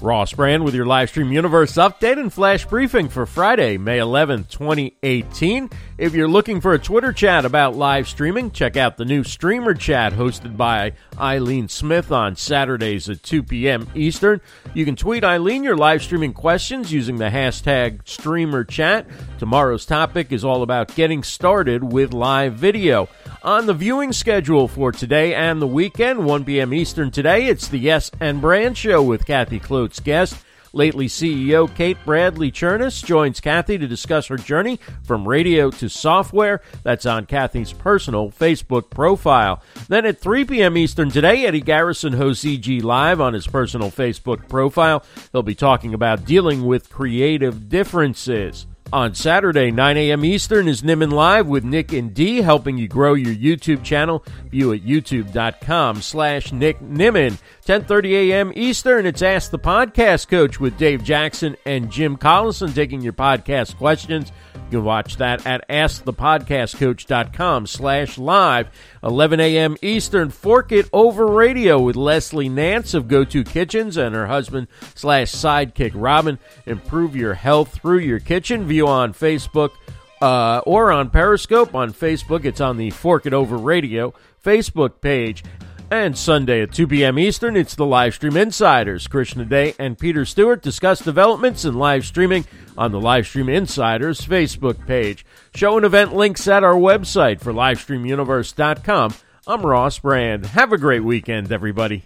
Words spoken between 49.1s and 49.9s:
Saturday,